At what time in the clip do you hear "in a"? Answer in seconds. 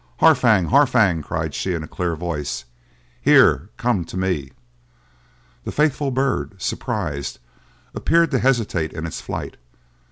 1.75-1.87